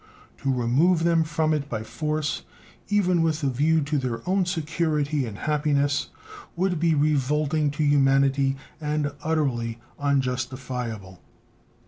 To 0.39 0.51
remove 0.51 1.03
them 1.03 1.23
from 1.23 1.53
it 1.53 1.69
by 1.69 1.83
force, 1.83 2.41
even 2.89 3.21
with 3.21 3.43
a 3.43 3.49
view 3.51 3.81
to 3.83 3.99
their 3.99 4.27
own 4.27 4.47
security 4.47 5.27
and 5.27 5.37
happiness, 5.37 6.09
would 6.55 6.79
be 6.79 6.95
revolting 6.95 7.69
to 7.69 7.83
humanity 7.83 8.57
and 8.81 9.11
utterly 9.21 9.77
unjustifiable. 9.99 11.21